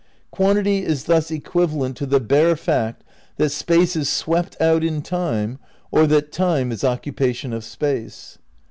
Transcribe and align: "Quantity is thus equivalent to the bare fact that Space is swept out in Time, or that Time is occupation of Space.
"Quantity 0.31 0.83
is 0.83 1.03
thus 1.03 1.29
equivalent 1.29 1.95
to 1.95 2.07
the 2.07 2.19
bare 2.19 2.55
fact 2.55 3.03
that 3.37 3.51
Space 3.51 3.95
is 3.95 4.09
swept 4.09 4.59
out 4.59 4.83
in 4.83 5.03
Time, 5.03 5.59
or 5.91 6.07
that 6.07 6.31
Time 6.31 6.71
is 6.71 6.83
occupation 6.83 7.53
of 7.53 7.63
Space. 7.63 8.39